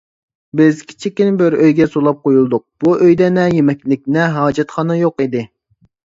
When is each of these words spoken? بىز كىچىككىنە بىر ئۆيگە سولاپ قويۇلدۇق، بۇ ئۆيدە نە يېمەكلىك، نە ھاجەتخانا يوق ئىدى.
بىز 0.59 0.79
كىچىككىنە 0.91 1.33
بىر 1.41 1.55
ئۆيگە 1.65 1.85
سولاپ 1.95 2.23
قويۇلدۇق، 2.27 2.63
بۇ 2.85 2.93
ئۆيدە 3.07 3.27
نە 3.33 3.43
يېمەكلىك، 3.57 4.01
نە 4.15 4.25
ھاجەتخانا 4.39 4.97
يوق 5.01 5.25
ئىدى. 5.27 5.43